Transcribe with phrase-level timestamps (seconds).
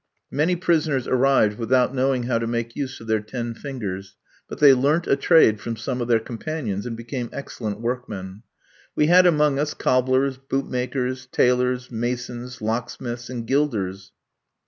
[0.31, 4.15] Many prisoners arrived without knowing how to make use of their ten fingers;
[4.49, 8.41] but they learnt a trade from some of their companions, and became excellent workmen.
[8.95, 14.11] We had among us cobblers, bootmakers, tailors, masons, locksmiths, and gilders.